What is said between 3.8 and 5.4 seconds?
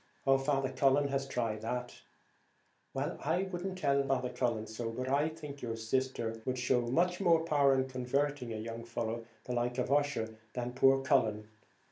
him so, but I